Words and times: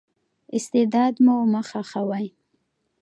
استعداد 0.57 1.13
مو 1.25 1.35
مه 1.51 1.61
خښوئ. 1.69 2.27